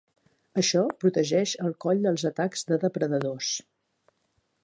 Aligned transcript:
Això 0.61 0.79
protegeix 1.03 1.53
el 1.65 1.75
coll 1.85 2.01
dels 2.07 2.25
atacs 2.31 2.67
de 2.71 2.81
depredadors. 2.87 3.51